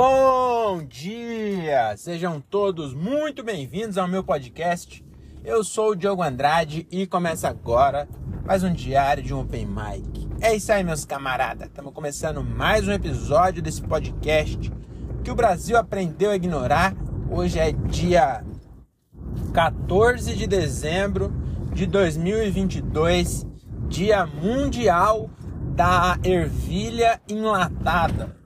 Bom 0.00 0.84
dia! 0.84 1.96
Sejam 1.96 2.40
todos 2.40 2.94
muito 2.94 3.42
bem-vindos 3.42 3.98
ao 3.98 4.06
meu 4.06 4.22
podcast. 4.22 5.04
Eu 5.44 5.64
sou 5.64 5.90
o 5.90 5.96
Diogo 5.96 6.22
Andrade 6.22 6.86
e 6.88 7.04
começa 7.04 7.48
agora 7.48 8.08
mais 8.46 8.62
um 8.62 8.72
diário 8.72 9.24
de 9.24 9.34
um 9.34 9.40
Open 9.40 9.66
Mic. 9.66 10.28
É 10.40 10.54
isso 10.54 10.70
aí, 10.70 10.84
meus 10.84 11.04
camaradas. 11.04 11.66
Estamos 11.66 11.92
começando 11.92 12.44
mais 12.44 12.86
um 12.86 12.92
episódio 12.92 13.60
desse 13.60 13.82
podcast 13.82 14.72
que 15.24 15.32
o 15.32 15.34
Brasil 15.34 15.76
aprendeu 15.76 16.30
a 16.30 16.36
ignorar. 16.36 16.94
Hoje 17.28 17.58
é 17.58 17.72
dia 17.72 18.44
14 19.52 20.36
de 20.36 20.46
dezembro 20.46 21.34
de 21.72 21.86
2022, 21.86 23.44
Dia 23.88 24.24
Mundial 24.26 25.28
da 25.74 26.16
Ervilha 26.22 27.20
Enlatada. 27.28 28.38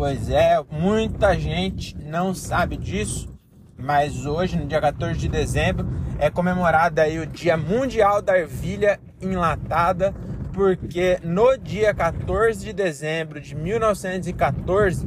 Pois 0.00 0.30
é, 0.30 0.58
muita 0.70 1.38
gente 1.38 1.94
não 1.94 2.34
sabe 2.34 2.78
disso, 2.78 3.38
mas 3.76 4.24
hoje, 4.24 4.56
no 4.56 4.66
dia 4.66 4.80
14 4.80 5.18
de 5.18 5.28
dezembro, 5.28 5.86
é 6.18 6.30
comemorado 6.30 7.02
aí 7.02 7.18
o 7.18 7.26
Dia 7.26 7.54
Mundial 7.54 8.22
da 8.22 8.38
Ervilha 8.38 8.98
Enlatada, 9.20 10.14
porque 10.54 11.18
no 11.22 11.54
dia 11.58 11.92
14 11.92 12.64
de 12.64 12.72
dezembro 12.72 13.42
de 13.42 13.54
1914, 13.54 15.06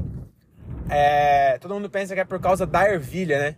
é, 0.87 1.57
todo 1.57 1.73
mundo 1.73 1.89
pensa 1.89 2.13
que 2.13 2.21
é 2.21 2.25
por 2.25 2.39
causa 2.39 2.67
da 2.67 2.87
ervilha, 2.87 3.39
né? 3.39 3.55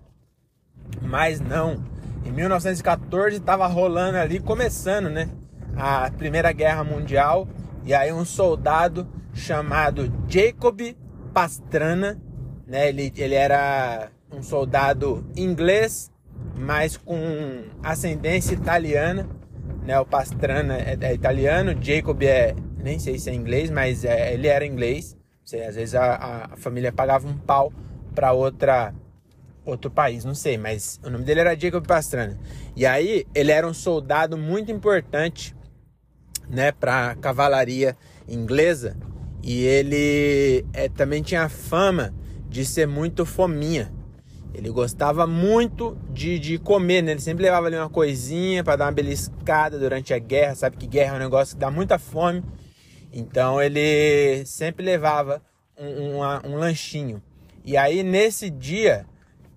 Mas 1.02 1.41
não. 1.41 1.84
Em 2.23 2.31
1914 2.31 3.35
estava 3.40 3.67
rolando 3.67 4.17
ali, 4.17 4.40
começando, 4.40 5.09
né? 5.09 5.27
A 5.76 6.09
Primeira 6.12 6.54
Guerra 6.54 6.85
Mundial. 6.85 7.45
E 7.84 7.93
aí 7.93 8.13
um 8.13 8.23
soldado 8.23 9.05
chamado 9.34 10.09
Jacob 10.29 10.95
Pastrana, 11.35 12.17
né? 12.66 12.88
Ele, 12.88 13.12
ele 13.17 13.35
era 13.35 14.09
um 14.31 14.41
soldado 14.41 15.29
inglês, 15.35 16.10
mas 16.55 16.96
com 16.96 17.65
ascendência 17.84 18.54
italiana, 18.54 19.27
né? 19.85 19.99
O 19.99 20.05
Pastrana 20.05 20.77
é, 20.77 20.98
é 20.98 21.13
italiano, 21.13 21.76
Jacob 21.82 22.23
é 22.23 22.55
nem 22.82 22.98
sei 22.99 23.20
se 23.20 23.29
é 23.29 23.34
inglês, 23.34 23.70
mas 23.70 24.05
é, 24.05 24.34
ele 24.34 24.48
era 24.48 24.65
inglês. 24.65 25.18
Sei, 25.43 25.65
às 25.65 25.76
vezes 25.76 25.93
a, 25.93 26.48
a 26.54 26.55
família 26.55 26.93
pagava 26.93 27.27
um 27.27 27.38
pau 27.38 27.73
para 28.15 28.32
outra 28.32 28.93
outro 29.65 29.91
país, 29.91 30.23
não 30.23 30.35
sei, 30.35 30.57
mas 30.57 31.01
o 31.04 31.10
nome 31.10 31.26
dele 31.26 31.41
era 31.41 31.60
Jacob 31.60 31.85
Pastrana. 31.85 32.40
E 32.77 32.85
aí 32.85 33.27
ele 33.35 33.51
era 33.51 33.67
um 33.67 33.73
soldado 33.73 34.38
muito 34.38 34.71
importante, 34.71 35.54
né, 36.48 36.71
para 36.71 37.15
cavalaria 37.15 37.98
inglesa 38.26 38.95
e 39.46 39.63
ele 39.63 40.65
é, 40.74 40.90
também 40.90 41.21
tinha 41.21 41.48
fama 41.48 42.12
de 42.49 42.65
ser 42.65 42.88
muito 42.88 43.27
fominha. 43.27 43.93
Ele 44.55 44.71
gostava 44.71 45.27
muito 45.27 45.96
de, 46.12 46.40
de 46.40 46.57
comer, 46.57 47.04
né? 47.04 47.12
Ele 47.12 47.21
sempre 47.21 47.43
levava 47.43 47.68
ali 47.68 47.76
uma 47.76 47.90
coisinha 47.90 48.63
para 48.63 48.77
dar 48.77 48.85
uma 48.85 48.91
beliscada 48.91 49.77
durante 49.77 50.16
a 50.16 50.18
guerra. 50.18 50.55
Sabe 50.55 50.77
que 50.77 50.88
guerra 50.88 51.13
é 51.13 51.16
um 51.18 51.20
negócio 51.20 51.55
que 51.55 51.60
dá 51.60 51.70
muita 51.70 51.99
fome. 51.99 52.41
Então 53.13 53.62
ele 53.62 54.43
sempre 54.48 54.84
levava 54.84 55.40
um, 55.77 55.85
um, 55.85 56.51
um 56.51 56.55
lanchinho. 56.57 57.21
E 57.63 57.77
aí 57.77 58.01
nesse 58.01 58.49
dia, 58.49 59.05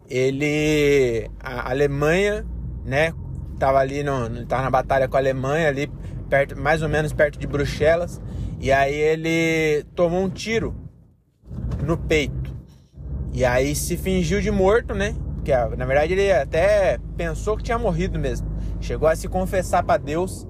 ele. 0.06 1.30
A 1.40 1.70
Alemanha, 1.70 2.44
né? 2.84 3.14
Tava 3.58 3.78
ali 3.78 4.02
no. 4.02 4.44
Tava 4.44 4.64
na 4.64 4.70
batalha 4.70 5.08
com 5.08 5.16
a 5.16 5.20
Alemanha, 5.20 5.68
ali 5.68 5.90
perto, 6.28 6.58
mais 6.58 6.82
ou 6.82 6.90
menos 6.90 7.10
perto 7.14 7.38
de 7.38 7.46
Bruxelas. 7.46 8.20
E 8.60 8.72
aí 8.72 8.94
ele 8.94 9.84
tomou 9.94 10.20
um 10.20 10.30
tiro 10.30 10.74
no 11.84 11.96
peito. 11.96 12.56
E 13.32 13.44
aí 13.44 13.74
se 13.74 13.96
fingiu 13.96 14.40
de 14.40 14.50
morto, 14.50 14.94
né? 14.94 15.14
Que 15.44 15.52
na 15.76 15.84
verdade 15.84 16.12
ele 16.12 16.32
até 16.32 16.98
pensou 17.16 17.56
que 17.56 17.62
tinha 17.62 17.78
morrido 17.78 18.18
mesmo. 18.18 18.48
Chegou 18.80 19.08
a 19.08 19.16
se 19.16 19.28
confessar 19.28 19.82
para 19.82 20.02
Deus. 20.02 20.46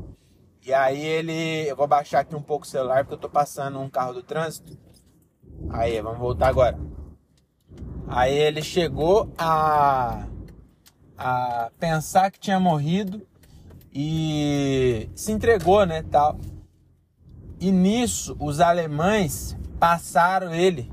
E 0.64 0.72
aí 0.72 1.00
ele, 1.00 1.68
eu 1.68 1.76
vou 1.76 1.86
baixar 1.86 2.20
aqui 2.20 2.34
um 2.34 2.42
pouco 2.42 2.64
o 2.64 2.68
celular 2.68 3.04
porque 3.04 3.14
eu 3.14 3.18
tô 3.18 3.28
passando 3.28 3.78
um 3.78 3.88
carro 3.88 4.14
do 4.14 4.22
trânsito. 4.22 4.76
Aí, 5.70 6.00
vamos 6.00 6.18
voltar 6.18 6.48
agora. 6.48 6.78
Aí 8.06 8.34
ele 8.34 8.62
chegou 8.62 9.30
a 9.36 10.26
a 11.18 11.72
pensar 11.80 12.30
que 12.30 12.38
tinha 12.38 12.60
morrido 12.60 13.26
e 13.92 15.10
se 15.16 15.32
entregou, 15.32 15.84
né, 15.84 16.04
tal. 16.08 16.38
E 17.60 17.72
nisso, 17.72 18.36
os 18.38 18.60
alemães 18.60 19.56
passaram 19.80 20.54
ele 20.54 20.90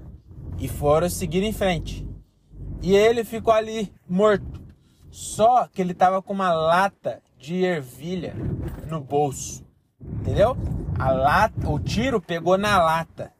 e 0.57 0.67
foram 0.67 1.09
seguir 1.09 1.43
em 1.43 1.53
frente. 1.53 2.07
E 2.81 2.95
ele 2.95 3.23
ficou 3.23 3.53
ali 3.53 3.93
morto. 4.07 4.61
Só 5.11 5.67
que 5.67 5.81
ele 5.81 5.91
estava 5.91 6.21
com 6.21 6.33
uma 6.33 6.51
lata 6.51 7.21
de 7.37 7.63
ervilha 7.63 8.35
no 8.87 8.99
bolso. 8.99 9.65
Entendeu? 10.01 10.57
A 10.97 11.11
lata, 11.11 11.69
o 11.69 11.79
tiro 11.79 12.19
pegou 12.19 12.57
na 12.57 12.81
lata. 12.81 13.31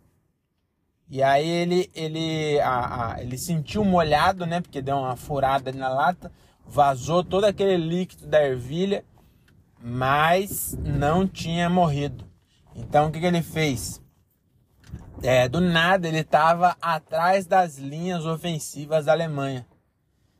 E 1.09 1.21
aí 1.21 1.47
ele 1.47 1.89
ele 1.93 2.59
a, 2.59 3.13
a, 3.13 3.21
ele 3.21 3.37
sentiu 3.37 3.83
molhado, 3.85 4.45
né? 4.45 4.61
Porque 4.61 4.81
deu 4.81 4.97
uma 4.97 5.15
furada 5.15 5.71
na 5.71 5.89
lata, 5.89 6.31
vazou 6.65 7.23
todo 7.23 7.45
aquele 7.45 7.77
líquido 7.77 8.25
da 8.25 8.43
ervilha, 8.43 9.03
mas 9.79 10.77
não 10.83 11.27
tinha 11.27 11.69
morrido. 11.69 12.25
Então 12.75 13.07
o 13.07 13.11
que, 13.11 13.19
que 13.19 13.25
ele 13.25 13.41
fez? 13.41 14.01
É, 15.23 15.47
do 15.47 15.61
nada 15.61 16.07
ele 16.07 16.19
estava 16.19 16.75
atrás 16.81 17.47
das 17.47 17.77
linhas 17.77 18.25
ofensivas 18.25 19.05
da 19.05 19.13
Alemanha. 19.13 19.65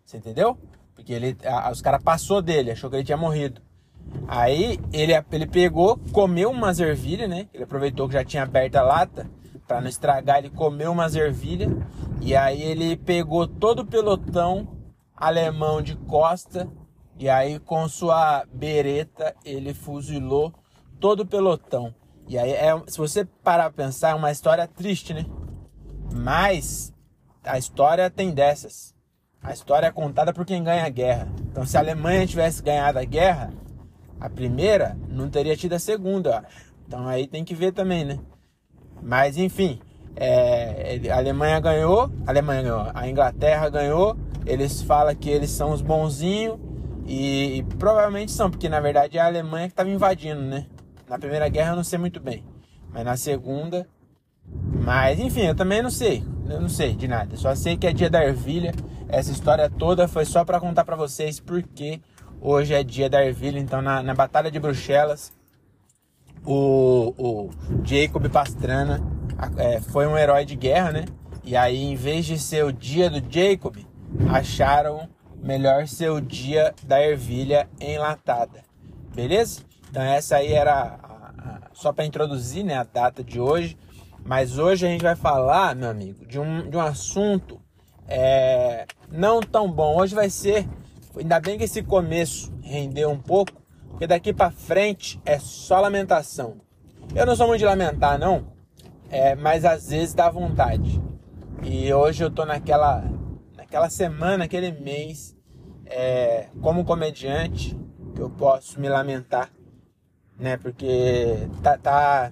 Você 0.05 0.17
entendeu? 0.17 0.57
Porque 0.93 1.13
ele, 1.13 1.37
a, 1.45 1.71
os 1.71 1.81
caras 1.81 2.03
passou 2.03 2.41
dele, 2.41 2.71
achou 2.71 2.89
que 2.89 2.97
ele 2.97 3.03
tinha 3.03 3.17
morrido. 3.17 3.61
Aí 4.27 4.79
ele, 4.93 5.13
ele 5.31 5.47
pegou, 5.47 5.97
comeu 6.11 6.51
umas 6.51 6.79
ervilhas, 6.79 7.29
né? 7.29 7.47
Ele 7.53 7.63
aproveitou 7.63 8.07
que 8.07 8.13
já 8.13 8.23
tinha 8.23 8.43
aberto 8.43 8.75
a 8.75 8.83
lata 8.83 9.29
para 9.67 9.81
não 9.81 9.87
estragar, 9.87 10.37
ele 10.37 10.49
comeu 10.51 10.91
umas 10.91 11.15
ervilhas 11.15 11.71
e 12.21 12.35
aí 12.35 12.61
ele 12.61 12.95
pegou 12.95 13.47
todo 13.47 13.79
o 13.79 13.85
pelotão 13.85 14.67
alemão 15.15 15.81
de 15.81 15.95
costa 15.95 16.69
e 17.17 17.27
aí 17.27 17.59
com 17.59 17.87
sua 17.87 18.45
bereta 18.53 19.35
ele 19.43 19.73
fuzilou 19.73 20.53
todo 20.99 21.21
o 21.21 21.25
pelotão. 21.25 21.93
E 22.27 22.37
aí, 22.37 22.51
é, 22.51 22.81
se 22.87 22.97
você 22.97 23.25
parar 23.43 23.71
pra 23.71 23.85
pensar, 23.85 24.11
é 24.11 24.15
uma 24.15 24.31
história 24.31 24.67
triste, 24.67 25.13
né? 25.13 25.25
Mas 26.13 26.93
a 27.43 27.57
história 27.57 28.09
tem 28.09 28.31
dessas. 28.31 28.93
A 29.41 29.53
história 29.53 29.87
é 29.87 29.91
contada 29.91 30.33
por 30.33 30.45
quem 30.45 30.63
ganha 30.63 30.85
a 30.85 30.89
guerra. 30.89 31.27
Então, 31.51 31.65
se 31.65 31.77
a 31.77 31.79
Alemanha 31.79 32.25
tivesse 32.25 32.63
ganhado 32.63 32.97
a 32.97 33.03
guerra, 33.03 33.53
a 34.19 34.29
primeira 34.29 34.97
não 35.07 35.29
teria 35.29 35.55
tido 35.55 35.73
a 35.73 35.79
segunda, 35.79 36.29
eu 36.29 36.33
acho. 36.35 36.73
Então, 36.87 37.07
aí 37.07 37.27
tem 37.27 37.43
que 37.43 37.53
ver 37.53 37.71
também, 37.71 38.03
né? 38.03 38.19
Mas, 39.01 39.37
enfim, 39.37 39.79
é, 40.15 40.99
a 41.11 41.17
Alemanha 41.17 41.59
ganhou, 41.59 42.11
a 42.25 42.31
Alemanha 42.31 42.61
ganhou, 42.63 42.91
a 42.93 43.07
Inglaterra 43.07 43.69
ganhou. 43.69 44.17
Eles 44.45 44.81
falam 44.81 45.13
que 45.13 45.29
eles 45.29 45.51
são 45.51 45.71
os 45.71 45.81
bonzinhos 45.81 46.59
e, 47.05 47.57
e 47.57 47.63
provavelmente 47.77 48.31
são, 48.31 48.49
porque 48.49 48.69
na 48.69 48.79
verdade 48.79 49.17
é 49.17 49.21
a 49.21 49.25
Alemanha 49.25 49.67
que 49.67 49.73
estava 49.73 49.89
invadindo, 49.89 50.41
né? 50.41 50.65
Na 51.07 51.17
primeira 51.19 51.47
guerra 51.49 51.71
eu 51.71 51.75
não 51.75 51.83
sei 51.83 51.99
muito 51.99 52.19
bem, 52.19 52.43
mas 52.91 53.05
na 53.05 53.17
segunda. 53.17 53.87
Mas 54.83 55.19
enfim, 55.19 55.41
eu 55.41 55.55
também 55.55 55.81
não 55.81 55.89
sei, 55.89 56.23
eu 56.49 56.61
não 56.61 56.69
sei 56.69 56.95
de 56.95 57.07
nada. 57.07 57.35
Só 57.35 57.55
sei 57.55 57.77
que 57.77 57.87
é 57.87 57.93
dia 57.93 58.09
da 58.09 58.23
ervilha. 58.23 58.73
Essa 59.07 59.31
história 59.31 59.69
toda 59.69 60.07
foi 60.07 60.25
só 60.25 60.43
para 60.43 60.59
contar 60.59 60.83
para 60.83 60.95
vocês 60.95 61.39
porque 61.39 62.01
hoje 62.41 62.73
é 62.73 62.83
dia 62.83 63.09
da 63.09 63.25
ervilha. 63.25 63.59
Então 63.59 63.81
na, 63.81 64.03
na 64.03 64.13
Batalha 64.13 64.51
de 64.51 64.59
Bruxelas, 64.59 65.33
o, 66.45 67.13
o 67.17 67.49
Jacob 67.83 68.29
Pastrana 68.29 69.01
é, 69.57 69.81
foi 69.81 70.05
um 70.07 70.17
herói 70.17 70.45
de 70.45 70.55
guerra, 70.55 70.91
né? 70.91 71.05
E 71.43 71.55
aí, 71.55 71.83
em 71.83 71.95
vez 71.95 72.25
de 72.25 72.39
ser 72.39 72.65
o 72.65 72.73
dia 72.73 73.09
do 73.09 73.21
Jacob, 73.31 73.77
acharam 74.29 75.07
melhor 75.41 75.87
ser 75.87 76.09
o 76.09 76.19
dia 76.19 76.73
da 76.83 76.99
ervilha 76.99 77.69
enlatada. 77.79 78.63
Beleza? 79.13 79.61
Então 79.89 80.03
essa 80.03 80.37
aí 80.37 80.53
era 80.53 80.99
só 81.73 81.91
para 81.91 82.05
introduzir 82.05 82.63
né, 82.63 82.75
a 82.75 82.83
data 82.83 83.23
de 83.23 83.39
hoje. 83.39 83.77
Mas 84.23 84.57
hoje 84.57 84.87
a 84.87 84.89
gente 84.89 85.03
vai 85.03 85.15
falar, 85.15 85.75
meu 85.75 85.89
amigo, 85.89 86.25
de 86.25 86.39
um, 86.39 86.67
de 86.67 86.75
um 86.75 86.81
assunto 86.81 87.61
é, 88.07 88.87
não 89.11 89.39
tão 89.39 89.71
bom. 89.71 89.97
Hoje 89.97 90.15
vai 90.15 90.29
ser, 90.29 90.67
ainda 91.15 91.39
bem 91.39 91.57
que 91.57 91.65
esse 91.65 91.83
começo 91.83 92.51
rendeu 92.63 93.11
um 93.11 93.19
pouco, 93.19 93.51
porque 93.89 94.07
daqui 94.07 94.33
para 94.33 94.49
frente 94.49 95.21
é 95.25 95.37
só 95.37 95.79
lamentação. 95.79 96.57
Eu 97.13 97.25
não 97.25 97.35
sou 97.35 97.45
muito 97.45 97.59
de 97.59 97.65
lamentar, 97.65 98.17
não, 98.17 98.47
é, 99.11 99.35
mas 99.35 99.63
às 99.63 99.89
vezes 99.89 100.15
dá 100.15 100.29
vontade. 100.29 100.99
E 101.61 101.93
hoje 101.93 102.23
eu 102.23 102.31
tô 102.31 102.45
naquela, 102.45 103.03
naquela 103.55 103.89
semana, 103.91 104.45
aquele 104.45 104.71
mês, 104.71 105.35
é, 105.85 106.47
como 106.61 106.83
comediante, 106.83 107.77
que 108.15 108.21
eu 108.21 108.29
posso 108.29 108.79
me 108.79 108.89
lamentar 108.89 109.51
né? 110.37 110.57
Porque 110.57 111.47
tá, 111.61 111.77
tá 111.77 112.31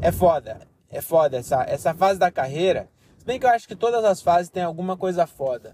é 0.00 0.12
foda, 0.12 0.60
é 0.88 1.00
foda 1.00 1.38
essa 1.38 1.62
essa 1.64 1.94
fase 1.94 2.18
da 2.18 2.30
carreira. 2.30 2.88
Se 3.18 3.24
bem 3.24 3.38
que 3.38 3.46
eu 3.46 3.50
acho 3.50 3.68
que 3.68 3.76
todas 3.76 4.04
as 4.04 4.22
fases 4.22 4.50
têm 4.50 4.62
alguma 4.62 4.96
coisa 4.96 5.26
foda. 5.26 5.72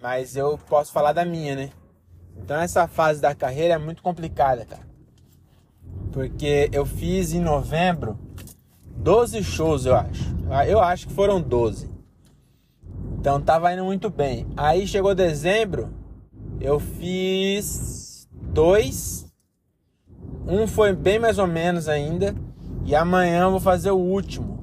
Mas 0.00 0.36
eu 0.36 0.58
posso 0.58 0.92
falar 0.92 1.12
da 1.12 1.24
minha, 1.24 1.54
né? 1.54 1.70
Então 2.36 2.56
essa 2.60 2.86
fase 2.88 3.20
da 3.20 3.34
carreira 3.34 3.74
é 3.74 3.78
muito 3.78 4.02
complicada, 4.02 4.64
cara. 4.64 4.82
Porque 6.12 6.68
eu 6.72 6.84
fiz 6.84 7.32
em 7.32 7.40
novembro 7.40 8.18
12 8.96 9.42
shows, 9.42 9.86
eu 9.86 9.96
acho. 9.96 10.32
Eu 10.68 10.80
acho 10.80 11.08
que 11.08 11.14
foram 11.14 11.40
12. 11.40 11.90
Então 13.18 13.40
tava 13.40 13.72
indo 13.72 13.84
muito 13.84 14.10
bem. 14.10 14.46
Aí 14.56 14.86
chegou 14.86 15.14
dezembro, 15.14 15.92
eu 16.60 16.78
fiz 16.78 18.28
dois. 18.32 19.31
Um 20.46 20.66
foi 20.66 20.92
bem 20.94 21.18
mais 21.18 21.38
ou 21.38 21.46
menos 21.46 21.88
ainda. 21.88 22.34
E 22.84 22.94
amanhã 22.94 23.42
eu 23.42 23.50
vou 23.52 23.60
fazer 23.60 23.90
o 23.90 23.98
último. 23.98 24.58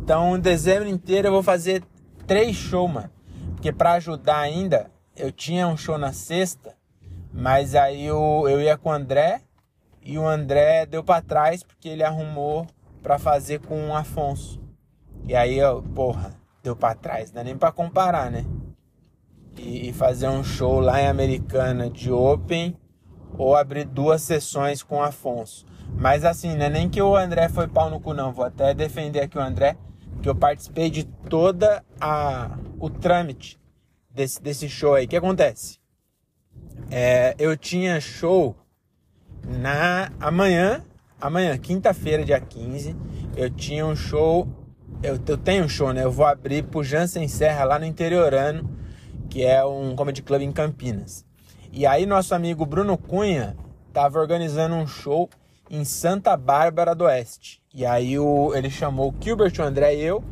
Então, 0.00 0.36
em 0.36 0.40
dezembro 0.40 0.88
inteiro 0.88 1.28
eu 1.28 1.32
vou 1.32 1.42
fazer 1.42 1.82
três 2.26 2.56
shows, 2.56 2.90
mano. 2.90 3.10
Porque 3.54 3.72
para 3.72 3.92
ajudar 3.92 4.38
ainda, 4.38 4.90
eu 5.16 5.30
tinha 5.30 5.68
um 5.68 5.76
show 5.76 5.98
na 5.98 6.12
sexta, 6.12 6.74
mas 7.32 7.74
aí 7.74 8.04
eu, 8.04 8.46
eu 8.48 8.60
ia 8.60 8.76
com 8.76 8.88
o 8.88 8.92
André 8.92 9.42
e 10.02 10.18
o 10.18 10.26
André 10.26 10.86
deu 10.86 11.04
para 11.04 11.22
trás 11.22 11.62
porque 11.62 11.88
ele 11.88 12.02
arrumou 12.02 12.66
para 13.02 13.18
fazer 13.18 13.60
com 13.60 13.88
o 13.88 13.94
Afonso. 13.94 14.60
E 15.24 15.34
aí 15.34 15.58
eu, 15.58 15.82
porra, 15.82 16.34
deu 16.62 16.74
para 16.74 16.94
trás, 16.94 17.32
não 17.32 17.40
é 17.40 17.44
nem 17.44 17.56
para 17.56 17.72
comparar, 17.72 18.30
né? 18.30 18.44
E, 19.56 19.88
e, 19.88 19.92
fazer 19.92 20.28
um 20.28 20.42
show 20.42 20.80
lá 20.80 21.00
em 21.00 21.06
Americana 21.06 21.90
de 21.90 22.10
Open 22.10 22.74
ou 23.36 23.56
abrir 23.56 23.84
duas 23.84 24.22
sessões 24.22 24.82
com 24.82 24.96
o 24.96 25.02
Afonso. 25.02 25.66
Mas 25.96 26.24
assim, 26.24 26.54
não 26.56 26.66
é 26.66 26.70
nem 26.70 26.88
que 26.88 27.00
o 27.00 27.16
André 27.16 27.48
foi 27.48 27.68
pau 27.68 27.90
no 27.90 28.00
cu, 28.00 28.14
não. 28.14 28.32
Vou 28.32 28.44
até 28.44 28.74
defender 28.74 29.20
aqui 29.20 29.38
o 29.38 29.42
André, 29.42 29.76
que 30.22 30.28
eu 30.28 30.34
participei 30.34 30.90
de 30.90 31.04
toda 31.04 31.84
a 32.00 32.56
o 32.78 32.90
trâmite 32.90 33.60
desse, 34.10 34.42
desse 34.42 34.68
show 34.68 34.94
aí. 34.94 35.04
O 35.04 35.08
que 35.08 35.16
acontece? 35.16 35.78
É, 36.90 37.34
eu 37.38 37.56
tinha 37.56 38.00
show 38.00 38.56
na 39.46 40.10
amanhã, 40.20 40.82
amanhã, 41.20 41.56
quinta-feira, 41.58 42.24
dia 42.24 42.40
15, 42.40 42.96
eu 43.36 43.50
tinha 43.50 43.86
um 43.86 43.96
show, 43.96 44.46
eu, 45.02 45.18
eu 45.26 45.38
tenho 45.38 45.64
um 45.64 45.68
show, 45.68 45.92
né? 45.92 46.04
Eu 46.04 46.10
vou 46.10 46.26
abrir 46.26 46.64
pro 46.64 46.82
Jansen 46.82 47.26
Serra 47.28 47.64
lá 47.64 47.78
no 47.78 47.84
interiorano, 47.84 48.68
que 49.28 49.42
é 49.44 49.64
um 49.64 49.96
comedy 49.96 50.22
club 50.22 50.42
em 50.42 50.52
Campinas. 50.52 51.24
E 51.74 51.86
aí 51.86 52.04
nosso 52.04 52.34
amigo 52.34 52.66
Bruno 52.66 52.98
Cunha 52.98 53.56
tava 53.94 54.20
organizando 54.20 54.74
um 54.74 54.86
show 54.86 55.30
em 55.70 55.86
Santa 55.86 56.36
Bárbara 56.36 56.94
do 56.94 57.04
Oeste. 57.04 57.62
E 57.72 57.86
aí 57.86 58.18
o, 58.18 58.54
ele 58.54 58.68
chamou 58.68 59.08
o 59.08 59.14
Gilbert, 59.18 59.54
o 59.58 59.62
André 59.62 59.94
e 59.94 60.02
eu. 60.02 60.22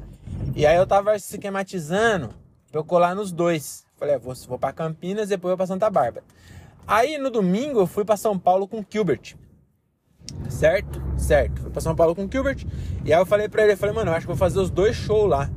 E 0.54 0.66
aí 0.66 0.76
eu 0.76 0.86
tava 0.86 1.16
esquematizando 1.16 2.28
pra 2.70 2.78
eu 2.78 2.84
colar 2.84 3.14
nos 3.14 3.32
dois. 3.32 3.86
Falei, 3.96 4.16
é, 4.16 4.18
vou, 4.18 4.34
vou 4.46 4.58
para 4.58 4.74
Campinas, 4.74 5.30
depois 5.30 5.52
vou 5.52 5.56
para 5.56 5.66
Santa 5.66 5.88
Bárbara. 5.88 6.22
Aí 6.86 7.16
no 7.16 7.30
domingo 7.30 7.80
eu 7.80 7.86
fui 7.86 8.04
para 8.04 8.18
São 8.18 8.38
Paulo 8.38 8.68
com 8.68 8.80
o 8.80 8.86
Gilbert. 8.86 9.34
Certo? 10.50 11.02
Certo. 11.16 11.62
Fui 11.62 11.70
para 11.70 11.80
São 11.80 11.96
Paulo 11.96 12.14
com 12.14 12.26
o 12.26 12.30
Gilbert. 12.30 12.66
E 13.02 13.14
aí 13.14 13.18
eu 13.18 13.24
falei 13.24 13.48
para 13.48 13.62
ele, 13.62 13.72
eu 13.72 13.78
falei, 13.78 13.94
mano, 13.94 14.10
eu 14.10 14.14
acho 14.14 14.26
que 14.26 14.32
vou 14.32 14.36
fazer 14.36 14.58
os 14.58 14.68
dois 14.68 14.94
shows 14.94 15.30
lá. 15.30 15.50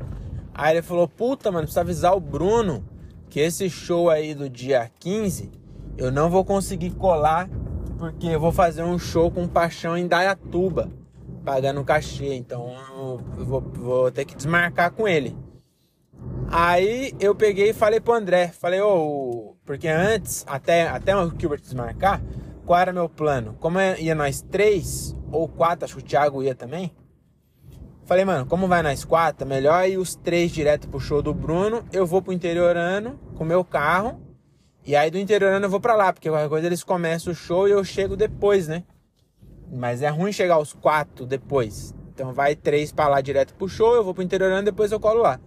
Aí 0.53 0.75
ele 0.75 0.81
falou, 0.81 1.09
puta, 1.09 1.51
mano, 1.51 1.63
precisa 1.63 1.81
avisar 1.81 2.15
o 2.15 2.21
Bruno 2.21 2.85
que 3.29 3.41
esse 3.41 3.69
show 3.69 4.09
aí 4.09 4.33
do 4.33 4.49
dia 4.49 4.89
15 5.01 5.62
eu 5.97 6.11
não 6.11 6.29
vou 6.29 6.43
conseguir 6.43 6.91
colar 6.91 7.49
porque 7.97 8.27
eu 8.27 8.39
vou 8.39 8.51
fazer 8.51 8.83
um 8.83 8.99
show 8.99 9.31
com 9.31 9.47
paixão 9.47 9.97
em 9.97 10.07
Dayatuba, 10.07 10.89
pagando 11.45 11.83
cachê. 11.83 12.33
Então 12.33 12.73
eu 13.37 13.45
vou, 13.45 13.61
vou 13.61 14.11
ter 14.11 14.25
que 14.25 14.35
desmarcar 14.35 14.91
com 14.91 15.07
ele. 15.07 15.35
Aí 16.49 17.13
eu 17.19 17.33
peguei 17.33 17.69
e 17.69 17.73
falei 17.73 17.99
pro 17.99 18.13
André, 18.13 18.49
falei, 18.49 18.81
ô, 18.81 18.95
oh, 18.95 19.55
porque 19.65 19.87
antes, 19.87 20.45
até, 20.47 20.87
até 20.87 21.15
o 21.15 21.29
Gilbert 21.29 21.61
desmarcar, 21.61 22.21
qual 22.65 22.79
era 22.79 22.93
meu 22.93 23.09
plano? 23.09 23.55
Como 23.59 23.79
ia 23.79 24.13
nós 24.13 24.41
três 24.41 25.15
ou 25.31 25.47
quatro, 25.47 25.85
acho 25.85 25.95
que 25.95 26.03
o 26.03 26.05
Thiago 26.05 26.43
ia 26.43 26.53
também. 26.53 26.93
Falei, 28.05 28.25
mano, 28.25 28.45
como 28.45 28.67
vai 28.67 28.83
nós 28.83 29.05
quatro, 29.05 29.47
melhor 29.47 29.87
ir 29.87 29.97
os 29.97 30.15
três 30.15 30.51
direto 30.51 30.89
pro 30.89 30.99
show 30.99 31.21
do 31.21 31.33
Bruno. 31.33 31.83
Eu 31.91 32.05
vou 32.05 32.21
pro 32.21 32.33
interiorano 32.33 33.19
com 33.35 33.45
meu 33.45 33.63
carro. 33.63 34.21
E 34.85 34.95
aí 34.95 35.09
do 35.09 35.17
interiorano 35.17 35.65
eu 35.65 35.69
vou 35.69 35.79
pra 35.79 35.95
lá, 35.95 36.11
porque 36.11 36.29
qualquer 36.29 36.49
coisa 36.49 36.67
eles 36.67 36.83
começam 36.83 37.31
o 37.31 37.35
show 37.35 37.67
e 37.67 37.71
eu 37.71 37.83
chego 37.83 38.17
depois, 38.17 38.67
né? 38.67 38.83
Mas 39.71 40.01
é 40.01 40.09
ruim 40.09 40.31
chegar 40.31 40.59
os 40.59 40.73
quatro 40.73 41.25
depois. 41.25 41.93
Então 42.13 42.33
vai 42.33 42.55
três 42.55 42.91
pra 42.91 43.07
lá 43.07 43.21
direto 43.21 43.53
pro 43.55 43.67
show, 43.67 43.95
eu 43.95 44.03
vou 44.03 44.13
pro 44.13 44.23
interiorano, 44.23 44.63
depois 44.63 44.91
eu 44.91 44.99
colo 44.99 45.21
lá. 45.21 45.39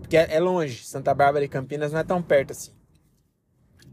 Porque 0.00 0.16
é, 0.16 0.34
é 0.34 0.40
longe, 0.40 0.84
Santa 0.84 1.14
Bárbara 1.14 1.44
e 1.44 1.48
Campinas 1.48 1.92
não 1.92 2.00
é 2.00 2.04
tão 2.04 2.20
perto 2.20 2.50
assim. 2.50 2.72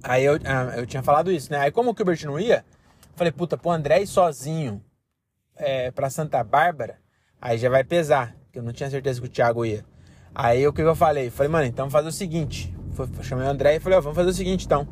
Aí 0.01 0.25
eu, 0.25 0.39
ah, 0.45 0.77
eu 0.77 0.85
tinha 0.85 1.03
falado 1.03 1.31
isso, 1.31 1.51
né? 1.51 1.59
Aí 1.59 1.71
como 1.71 1.91
o 1.91 1.95
Gilbert 1.95 2.25
não 2.25 2.39
ia, 2.39 2.65
falei, 3.15 3.31
puta, 3.31 3.57
pro 3.57 3.69
André 3.69 4.01
ir 4.01 4.07
sozinho 4.07 4.83
é, 5.55 5.91
pra 5.91 6.09
Santa 6.09 6.43
Bárbara, 6.43 6.97
aí 7.39 7.57
já 7.57 7.69
vai 7.69 7.83
pesar, 7.83 8.35
porque 8.45 8.59
eu 8.59 8.63
não 8.63 8.73
tinha 8.73 8.89
certeza 8.89 9.21
que 9.21 9.27
o 9.27 9.29
Thiago 9.29 9.65
ia. 9.65 9.85
Aí 10.33 10.65
o 10.67 10.73
que 10.73 10.81
eu 10.81 10.95
falei? 10.95 11.29
Falei, 11.29 11.51
mano, 11.51 11.65
então 11.65 11.89
fazer 11.89 12.07
o 12.07 12.13
seguinte. 12.13 12.73
Chamei 13.21 13.45
o 13.45 13.49
André 13.49 13.75
e 13.75 13.79
falei, 13.79 13.97
ó, 13.97 14.01
vamos 14.01 14.15
fazer 14.15 14.29
o 14.29 14.33
seguinte 14.33 14.65
então. 14.65 14.87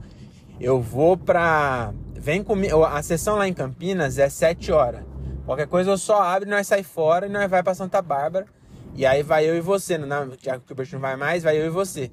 Eu 0.60 0.82
vou 0.82 1.18
pra. 1.18 1.94
Vem 2.16 2.44
comigo. 2.44 2.84
A 2.84 3.02
sessão 3.04 3.36
lá 3.36 3.48
em 3.48 3.54
Campinas 3.54 4.18
é 4.18 4.28
7 4.30 4.72
horas. 4.72 5.04
Qualquer 5.46 5.68
coisa 5.68 5.92
eu 5.92 5.98
só 5.98 6.22
abro 6.22 6.50
nós 6.50 6.68
sai 6.68 6.84
fora 6.84 7.26
e 7.26 7.30
nós 7.30 7.50
vai 7.50 7.64
pra 7.64 7.74
Santa 7.74 8.02
Bárbara. 8.02 8.46
E 8.94 9.06
aí 9.06 9.22
vai 9.22 9.48
eu 9.48 9.56
e 9.56 9.62
você, 9.62 9.98
não, 9.98 10.32
já 10.42 10.58
que 10.58 10.66
o 10.66 10.68
Gilbert 10.68 10.90
não 10.92 11.00
vai 11.00 11.16
mais, 11.16 11.44
vai 11.44 11.58
eu 11.58 11.68
e 11.68 11.70
você. 11.70 12.12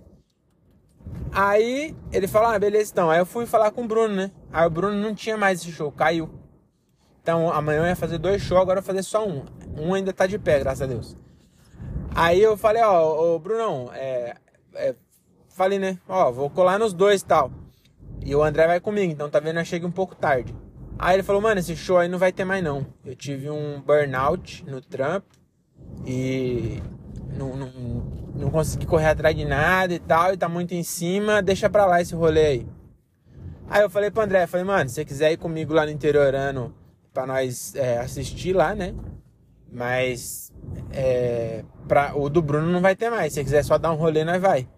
Aí 1.32 1.96
ele 2.12 2.29
falou, 2.29 2.50
ah, 2.50 2.58
beleza 2.58 2.93
então. 2.93 3.11
Aí 3.11 3.19
eu 3.19 3.26
fui 3.26 3.46
falar 3.46 3.70
com 3.70 3.82
o 3.82 3.88
Bruno, 3.88 4.14
né? 4.14 4.31
Aí 4.52 4.67
o 4.67 4.70
Bruno 4.70 4.96
não 4.96 5.14
tinha 5.14 5.37
mais 5.37 5.61
esse 5.61 5.73
show, 5.73 5.91
caiu. 5.91 6.31
Então 7.23 7.50
amanhã 7.50 7.81
eu 7.81 7.87
ia 7.87 7.96
fazer 7.96 8.19
dois 8.19 8.43
shows, 8.43 8.61
agora 8.61 8.79
eu 8.79 8.82
vou 8.82 8.87
fazer 8.87 9.02
só 9.02 9.26
um. 9.26 9.44
Um 9.76 9.94
ainda 9.94 10.12
tá 10.12 10.26
de 10.26 10.38
pé, 10.38 10.61
graças 10.61 10.82
a 10.82 10.87
Deus. 10.87 11.17
Aí 12.14 12.41
eu 12.41 12.56
falei, 12.56 12.82
ó, 12.82 13.35
ô 13.35 13.38
Brunão, 13.38 13.91
é, 13.93 14.37
é, 14.75 14.94
falei, 15.55 15.79
né? 15.79 15.99
Ó, 16.09 16.31
vou 16.31 16.51
colar 16.51 16.79
nos 16.79 16.93
dois 16.93 17.21
e 17.21 17.25
tal. 17.25 17.51
E 18.25 18.35
o 18.35 18.43
André 18.43 18.67
vai 18.67 18.81
comigo, 18.81 19.12
então 19.12 19.31
tá 19.31 19.41
vendo? 19.41 19.59
Eu 19.59 19.65
cheguei 19.65 19.89
um 19.89 19.93
pouco 19.93 20.15
tarde. 20.15 20.55
Aí 20.99 21.17
ele 21.17 21.23
falou, 21.23 21.43
mano, 21.43 21.61
esse 21.61 21.77
show 21.77 21.99
aí 21.99 22.09
não 22.09 22.19
vai 22.19 22.33
ter 22.33 22.45
mais 22.45 22.62
não. 22.62 22.87
Eu 23.05 23.15
tive 23.15 23.51
um 23.51 23.81
burnout 23.81 24.65
no 24.67 24.81
trampo 24.81 25.27
e 26.06 26.83
não, 27.37 27.56
não, 27.56 27.73
não 28.35 28.51
consegui 28.51 28.87
correr 28.87 29.09
atrás 29.09 29.35
de 29.37 29.44
nada 29.44 29.93
e 29.93 29.99
tal, 29.99 30.32
e 30.32 30.37
tá 30.37 30.49
muito 30.49 30.73
em 30.73 30.82
cima, 30.82 31.43
deixa 31.43 31.69
pra 31.69 31.87
lá 31.87 32.01
esse 32.01 32.15
rolê 32.15 32.46
aí. 32.46 32.67
Aí 33.69 33.82
eu 33.82 33.91
falei 33.91 34.11
pro 34.11 34.23
André, 34.23 34.46
falei, 34.46 34.65
mano, 34.65 34.89
se 34.89 34.96
você 34.96 35.05
quiser 35.05 35.32
ir 35.32 35.37
comigo 35.37 35.73
lá 35.73 35.84
no 35.84 35.91
interiorano 35.91 36.75
pra 37.13 37.27
nós 37.27 37.75
é, 37.75 37.99
assistir 37.99 38.53
lá, 38.53 38.75
né? 38.75 38.94
Mas 39.70 40.53
é, 40.93 41.65
pra, 41.89 42.15
o 42.17 42.29
do 42.29 42.41
Bruno 42.41 42.70
não 42.70 42.81
vai 42.81 42.94
ter 42.94 43.11
mais. 43.11 43.32
Se 43.32 43.41
você 43.41 43.44
quiser 43.44 43.65
só 43.65 43.79
dar 43.79 43.93
um 43.93 43.96
rolê, 43.96 44.25
nós 44.25 44.41
vai. 44.41 44.69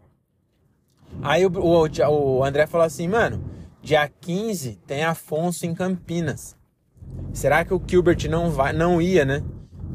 Aí 1.22 1.44
o, 1.44 1.50
o, 1.50 2.38
o 2.38 2.44
André 2.44 2.66
falou 2.66 2.86
assim, 2.86 3.08
mano, 3.08 3.42
dia 3.82 4.08
15 4.20 4.80
tem 4.86 5.04
Afonso 5.04 5.66
em 5.66 5.74
Campinas. 5.74 6.56
Será 7.32 7.64
que 7.64 7.74
o 7.74 7.82
Gilbert 7.86 8.28
não 8.28 8.50
vai, 8.50 8.72
não 8.72 9.00
ia, 9.00 9.24
né? 9.24 9.42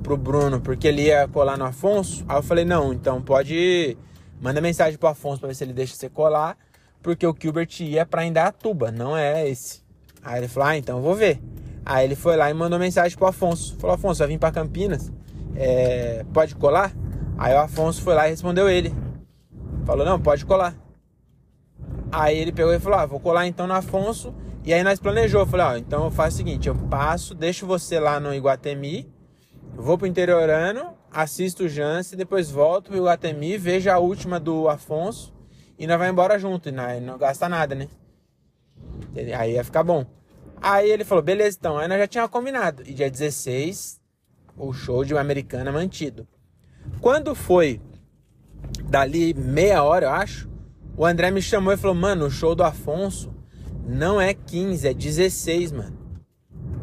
pro 0.02 0.18
Bruno, 0.18 0.60
porque 0.60 0.88
ele 0.88 1.04
ia 1.04 1.28
colar 1.28 1.58
no 1.58 1.66
Afonso. 1.66 2.26
Aí 2.28 2.38
eu 2.38 2.44
falei, 2.44 2.66
não, 2.66 2.92
então 2.92 3.22
pode. 3.22 3.98
Manda 4.42 4.60
mensagem 4.60 4.98
pro 4.98 5.10
Afonso 5.10 5.40
pra 5.40 5.48
ver 5.48 5.56
se 5.56 5.64
ele 5.64 5.74
deixa 5.74 5.96
você 5.96 6.10
colar. 6.10 6.58
Porque 7.02 7.26
o 7.26 7.36
Gilbert 7.40 7.70
ia 7.80 8.06
pra 8.06 8.26
Indaiatuba, 8.26 8.92
não 8.92 9.16
é 9.16 9.48
esse. 9.50 9.82
Aí 10.24 10.40
ele 10.40 10.48
falou, 10.48 10.70
ah, 10.70 10.78
então 10.78 10.98
eu 10.98 11.04
vou 11.04 11.16
ver. 11.16 11.42
Aí 11.84 12.06
ele 12.06 12.16
foi 12.16 12.36
lá 12.36 12.50
e 12.50 12.54
mandou 12.54 12.78
mensagem 12.78 13.18
pro 13.18 13.28
Afonso. 13.28 13.76
Falou, 13.80 13.96
Afonso, 13.96 14.20
vai 14.20 14.28
vir 14.28 14.38
pra 14.38 14.52
Campinas? 14.52 15.12
É, 15.56 16.24
pode 16.32 16.56
colar? 16.56 16.94
Aí 17.38 17.54
o 17.56 17.60
Afonso 17.60 18.02
foi 18.02 18.14
lá 18.14 18.28
e 18.28 18.32
respondeu 18.32 18.70
ele. 18.70 18.94
Falou, 19.84 20.06
não, 20.06 20.20
pode 20.20 20.46
colar. 20.46 20.76
Aí 22.12 22.38
ele 22.38 22.52
pegou 22.52 22.74
e 22.74 22.80
falou, 22.80 23.00
ah, 23.00 23.06
vou 23.06 23.20
colar 23.20 23.48
então 23.48 23.68
no 23.68 23.74
Afonso. 23.74 24.34
E 24.66 24.74
aí 24.74 24.84
nós 24.84 25.00
planejou. 25.00 25.46
Falei, 25.46 25.66
ó, 25.66 25.78
então 25.78 26.06
eu 26.06 26.12
faço 26.12 26.36
o 26.36 26.38
seguinte, 26.38 26.68
eu 26.68 26.76
passo, 26.76 27.34
deixo 27.34 27.66
você 27.66 28.00
lá 28.00 28.20
no 28.20 28.34
Iguatemi 28.34 29.12
Vou 29.76 29.98
pro 29.98 30.06
interiorano, 30.06 30.94
assisto 31.10 31.64
o 31.64 31.70
Jance, 31.70 32.16
depois 32.16 32.52
volto 32.52 32.90
pro 32.90 32.98
Iguatemi, 32.98 33.58
vejo 33.58 33.90
a 33.90 33.98
última 33.98 34.40
do 34.40 34.68
Afonso 34.68 35.34
e 35.80 35.88
nós 35.88 35.98
vamos 35.98 36.12
embora 36.12 36.38
junto. 36.38 36.70
E 36.70 36.72
não, 36.72 37.18
gasta 37.18 37.48
nada, 37.48 37.74
né? 37.74 37.88
Aí 39.38 39.54
ia 39.54 39.64
ficar 39.64 39.84
bom. 39.84 40.06
Aí 40.62 40.90
ele 40.90 41.04
falou, 41.04 41.24
beleza 41.24 41.58
então. 41.60 41.78
Aí 41.78 41.88
nós 41.88 41.98
já 41.98 42.08
tínhamos 42.08 42.32
combinado. 42.32 42.84
E 42.86 42.94
dia 42.94 43.10
16, 43.10 44.00
o 44.58 44.74
show 44.74 45.04
de 45.04 45.14
uma 45.14 45.22
americana 45.22 45.72
mantido. 45.72 46.28
Quando 47.00 47.34
foi 47.34 47.82
dali 48.84 49.34
meia 49.34 49.84
hora, 49.84 50.08
eu 50.08 50.12
acho, 50.12 50.50
o 51.02 51.06
André 51.08 51.32
me 51.32 51.42
chamou 51.42 51.74
e 51.74 51.78
falou, 51.78 51.96
mano, 51.96 52.28
o 52.28 52.30
show 52.30 52.54
do 52.54 52.64
Afonso 52.64 53.34
não 53.88 54.22
é 54.22 54.36
15, 54.36 54.88
é 54.88 54.94
16, 54.94 55.72
mano. 55.72 55.98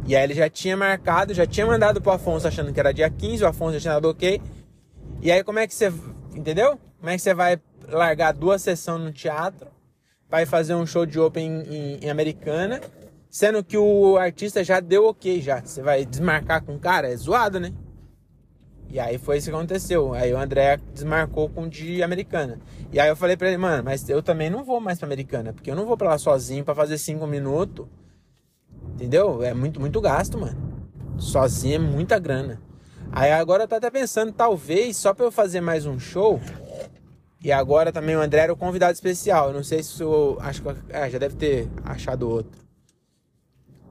E 0.09 0.17
aí 0.17 0.25
ele 0.25 0.35
já 0.35 0.51
tinha 0.51 0.77
marcado, 0.77 1.33
já 1.33 1.47
tinha 1.47 1.65
mandado 1.65 2.03
pro 2.03 2.11
Afonso 2.11 2.49
achando 2.49 2.73
que 2.73 2.81
era 2.81 2.93
dia 2.93 3.09
15, 3.09 3.45
o 3.45 3.47
Afonso 3.47 3.75
já 3.75 3.81
tinha 3.81 3.95
dado 3.95 4.09
ok. 4.09 4.43
E 5.23 5.31
aí 5.31 5.45
como 5.45 5.61
é 5.61 5.69
que 5.69 5.73
você 5.73 5.93
entendeu? 6.35 6.81
Como 6.99 7.09
é 7.09 7.15
que 7.15 7.23
você 7.23 7.33
vai 7.33 7.61
largar 7.87 8.33
duas 8.33 8.61
sessões 8.61 9.01
no 9.01 9.13
teatro, 9.13 9.69
vai 10.29 10.45
fazer 10.45 10.75
um 10.75 10.85
show 10.85 11.07
de 11.07 11.21
open 11.21 11.63
em, 11.71 12.05
em 12.05 12.11
Americana, 12.11 12.81
sendo 13.31 13.63
que 13.63 13.79
o 13.79 14.17
artista 14.17 14.65
já 14.65 14.81
deu 14.81 15.07
ok 15.07 15.41
já. 15.41 15.61
Você 15.65 15.81
vai 15.81 16.05
desmarcar 16.05 16.65
com 16.65 16.75
o 16.75 16.81
cara, 16.81 17.09
é 17.09 17.17
zoado, 17.17 17.61
né? 17.61 17.73
E 18.91 18.99
aí 18.99 19.19
foi 19.19 19.37
isso 19.37 19.51
que 19.51 19.57
aconteceu. 19.57 20.15
Aí 20.15 20.33
o 20.33 20.39
André 20.39 20.79
desmarcou 20.95 21.49
com 21.49 21.69
de 21.69 22.03
Americana. 22.03 22.59
E 22.91 22.99
aí 22.99 23.09
eu 23.09 23.17
falei 23.17 23.37
pra 23.37 23.49
ele, 23.49 23.59
mano, 23.59 23.85
mas 23.85 24.09
eu 24.09 24.23
também 24.23 24.49
não 24.49 24.65
vou 24.65 24.81
mais 24.81 24.99
pra 24.99 25.07
Americana, 25.07 25.53
porque 25.53 25.71
eu 25.71 25.77
não 25.77 25.85
vou 25.85 25.97
pra 25.97 26.09
lá 26.09 26.19
sozinho 26.19 26.65
para 26.65 26.75
fazer 26.75 26.97
cinco 26.97 27.27
minutos. 27.27 27.87
Entendeu? 28.95 29.43
É 29.43 29.53
muito, 29.53 29.79
muito 29.79 30.01
gasto, 30.01 30.39
mano. 30.39 30.57
Sozinho 31.19 31.75
é 31.75 31.79
muita 31.79 32.19
grana. 32.19 32.61
Aí 33.13 33.33
agora 33.33 33.65
eu 33.65 33.69
tô 33.69 33.75
até 33.75 33.91
pensando, 33.91 34.33
talvez, 34.33 34.97
só 34.97 35.13
pra 35.15 35.27
eu 35.27 35.33
fazer 35.33 35.61
mais 35.61 35.87
um 35.87 35.99
show. 35.99 36.41
E 37.43 37.53
agora 37.53 37.93
também 37.93 38.17
o 38.17 38.21
André 38.21 38.43
era 38.43 38.53
o 38.53 38.57
convidado 38.57 38.93
especial. 38.93 39.49
Eu 39.49 39.55
não 39.55 39.63
sei 39.63 39.83
se 39.83 40.03
eu. 40.03 40.37
Acho 40.41 40.63
que. 40.63 40.69
É, 40.89 41.09
já 41.09 41.19
deve 41.19 41.37
ter 41.37 41.69
achado 41.85 42.29
outro. 42.29 42.68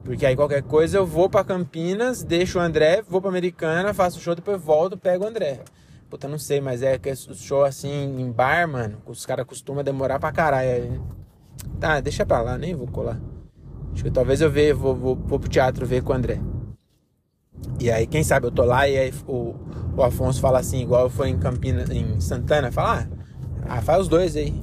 Porque 0.04 0.24
aí 0.24 0.34
qualquer 0.34 0.62
coisa 0.62 0.96
eu 0.96 1.06
vou 1.06 1.28
para 1.28 1.44
Campinas, 1.44 2.22
deixo 2.22 2.58
o 2.58 2.62
André, 2.62 3.02
vou 3.08 3.20
pra 3.20 3.30
Americana, 3.30 3.92
faço 3.92 4.18
o 4.18 4.20
show, 4.20 4.34
depois 4.34 4.60
volto, 4.60 4.96
pego 4.96 5.24
o 5.24 5.28
André. 5.28 5.60
Puta, 6.08 6.26
não 6.26 6.38
sei, 6.38 6.60
mas 6.60 6.82
é 6.82 6.98
que 6.98 7.14
show 7.14 7.64
assim 7.64 8.18
em 8.18 8.32
bar, 8.32 8.66
mano, 8.66 8.96
os 9.04 9.26
caras 9.26 9.46
costumam 9.46 9.84
demorar 9.84 10.18
pra 10.18 10.32
caralho. 10.32 10.70
Aí, 10.70 11.00
tá, 11.78 12.00
deixa 12.00 12.24
pra 12.24 12.40
lá, 12.40 12.56
nem 12.56 12.74
vou 12.74 12.86
colar. 12.86 13.20
Acho 13.92 14.04
que 14.04 14.10
talvez 14.10 14.40
eu 14.40 14.50
ver, 14.50 14.72
vou, 14.72 14.94
vou, 14.94 15.14
vou 15.14 15.38
pro 15.38 15.50
teatro 15.50 15.84
ver 15.84 16.02
com 16.02 16.12
o 16.12 16.16
André. 16.16 16.40
E 17.78 17.90
aí, 17.90 18.06
quem 18.06 18.22
sabe 18.22 18.46
eu 18.46 18.50
tô 18.50 18.64
lá 18.64 18.88
e 18.88 18.96
aí 18.96 19.12
o, 19.26 19.54
o 19.96 20.02
Afonso 20.02 20.40
fala 20.40 20.60
assim, 20.60 20.80
igual 20.80 21.10
fui 21.10 21.28
em 21.28 21.38
Campinas, 21.38 21.90
em 21.90 22.18
Santana, 22.20 22.72
fala, 22.72 23.00
ah, 23.00 23.18
ah, 23.68 23.82
faz 23.82 24.02
os 24.02 24.08
dois 24.08 24.34
aí. 24.34 24.54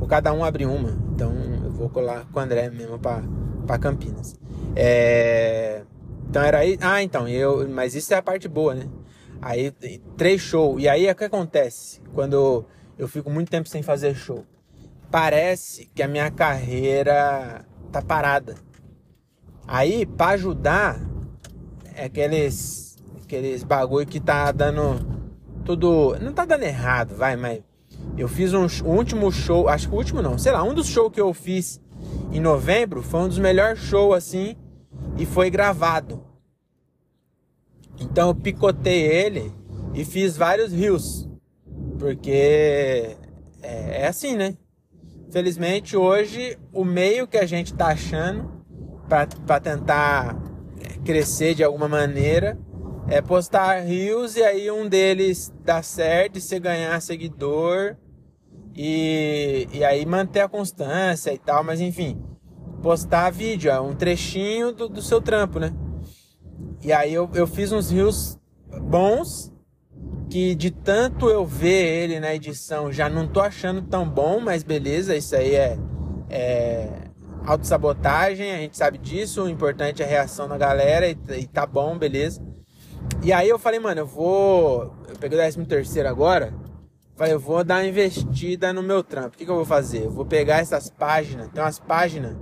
Ou 0.00 0.06
cada 0.06 0.32
um 0.32 0.44
abre 0.44 0.64
uma. 0.64 0.90
Então 1.12 1.32
eu 1.64 1.70
vou 1.70 1.88
colar 1.90 2.26
com 2.32 2.38
o 2.38 2.42
André 2.42 2.70
mesmo 2.70 2.98
pra, 2.98 3.22
pra 3.66 3.78
Campinas. 3.78 4.34
É... 4.76 5.82
Então 6.28 6.42
era 6.42 6.58
aí. 6.58 6.76
Ah, 6.80 7.02
então, 7.02 7.26
eu. 7.26 7.66
Mas 7.68 7.94
isso 7.94 8.12
é 8.12 8.16
a 8.18 8.22
parte 8.22 8.46
boa, 8.46 8.74
né? 8.74 8.86
Aí 9.40 9.72
três 10.16 10.42
shows. 10.42 10.82
E 10.82 10.88
aí 10.88 11.10
o 11.10 11.14
que 11.14 11.24
acontece 11.24 12.02
quando 12.12 12.64
eu 12.98 13.08
fico 13.08 13.30
muito 13.30 13.50
tempo 13.50 13.68
sem 13.68 13.82
fazer 13.82 14.14
show? 14.14 14.44
Parece 15.10 15.88
que 15.94 16.02
a 16.02 16.08
minha 16.08 16.30
carreira 16.30 17.64
tá 17.90 18.02
parada. 18.02 18.54
Aí, 19.66 20.04
para 20.04 20.32
ajudar, 20.32 21.00
é 21.94 22.04
aqueles, 22.04 22.96
aqueles 23.22 23.64
bagulho 23.64 24.06
que 24.06 24.20
tá 24.20 24.52
dando 24.52 25.00
tudo. 25.64 26.16
Não 26.20 26.32
tá 26.32 26.44
dando 26.44 26.64
errado, 26.64 27.14
vai, 27.16 27.36
mas. 27.36 27.62
Eu 28.16 28.28
fiz 28.28 28.52
um 28.52 28.66
o 28.84 28.90
último 28.90 29.30
show, 29.32 29.68
acho 29.68 29.88
que 29.88 29.94
o 29.94 29.98
último 29.98 30.22
não, 30.22 30.38
sei 30.38 30.52
lá, 30.52 30.62
um 30.62 30.72
dos 30.72 30.86
shows 30.86 31.12
que 31.12 31.20
eu 31.20 31.32
fiz 31.34 31.80
em 32.30 32.40
novembro 32.40 33.02
foi 33.02 33.20
um 33.20 33.28
dos 33.28 33.38
melhores 33.38 33.78
shows 33.80 34.14
assim 34.16 34.56
e 35.16 35.26
foi 35.26 35.50
gravado. 35.50 36.22
Então 37.98 38.28
eu 38.28 38.34
picotei 38.34 39.02
ele 39.02 39.52
e 39.94 40.04
fiz 40.04 40.36
vários 40.36 40.72
rios. 40.72 41.28
Porque 41.98 43.16
é, 43.62 44.02
é 44.02 44.06
assim, 44.06 44.36
né? 44.36 44.56
Felizmente 45.30 45.96
hoje 45.96 46.58
o 46.72 46.84
meio 46.84 47.26
que 47.26 47.36
a 47.36 47.46
gente 47.46 47.74
tá 47.74 47.88
achando 47.88 48.64
para 49.08 49.60
tentar 49.60 50.36
crescer 51.04 51.54
de 51.54 51.62
alguma 51.62 51.88
maneira 51.88 52.58
é 53.08 53.22
postar 53.22 53.80
rios 53.80 54.36
e 54.36 54.42
aí 54.42 54.70
um 54.70 54.88
deles 54.88 55.52
dá 55.64 55.82
certo 55.82 56.38
e 56.38 56.40
você 56.40 56.58
ganhar 56.58 57.00
seguidor 57.00 57.96
e, 58.74 59.68
e 59.72 59.84
aí 59.84 60.04
manter 60.04 60.40
a 60.40 60.48
constância 60.48 61.32
e 61.32 61.38
tal, 61.38 61.62
mas 61.62 61.80
enfim, 61.80 62.20
postar 62.86 63.30
vídeo, 63.30 63.68
é 63.68 63.80
um 63.80 63.96
trechinho 63.96 64.70
do, 64.70 64.88
do 64.88 65.02
seu 65.02 65.20
trampo, 65.20 65.58
né? 65.58 65.74
E 66.84 66.92
aí 66.92 67.12
eu, 67.12 67.28
eu 67.34 67.44
fiz 67.44 67.72
uns 67.72 67.90
rios 67.90 68.38
bons 68.80 69.52
que 70.30 70.54
de 70.54 70.70
tanto 70.70 71.28
eu 71.28 71.44
ver 71.44 71.84
ele 71.84 72.20
na 72.20 72.32
edição 72.32 72.92
já 72.92 73.08
não 73.08 73.26
tô 73.26 73.40
achando 73.40 73.82
tão 73.82 74.08
bom, 74.08 74.38
mas 74.38 74.62
beleza, 74.62 75.16
isso 75.16 75.34
aí 75.34 75.56
é, 75.56 75.76
é 76.30 77.08
autossabotagem, 77.44 78.52
a 78.52 78.58
gente 78.58 78.76
sabe 78.76 78.98
disso, 78.98 79.42
o 79.42 79.48
importante 79.48 80.00
é 80.00 80.04
a 80.04 80.08
reação 80.08 80.46
da 80.46 80.56
galera 80.56 81.08
e, 81.08 81.18
e 81.40 81.46
tá 81.48 81.66
bom, 81.66 81.98
beleza. 81.98 82.40
E 83.20 83.32
aí 83.32 83.48
eu 83.48 83.58
falei, 83.58 83.80
mano, 83.80 84.02
eu 84.02 84.06
vou. 84.06 84.94
Eu 85.08 85.16
peguei 85.18 85.36
o 85.36 85.40
13 85.40 85.64
terceiro 85.64 86.08
agora. 86.08 86.54
Falei, 87.16 87.32
eu 87.32 87.40
vou 87.40 87.64
dar 87.64 87.82
uma 87.82 87.88
investida 87.88 88.72
no 88.72 88.82
meu 88.82 89.02
trampo. 89.02 89.34
O 89.34 89.38
que, 89.38 89.44
que 89.44 89.50
eu 89.50 89.56
vou 89.56 89.64
fazer? 89.64 90.04
Eu 90.04 90.12
vou 90.12 90.24
pegar 90.24 90.58
essas 90.58 90.88
páginas, 90.88 91.48
tem 91.48 91.60
umas 91.60 91.80
páginas 91.80 92.36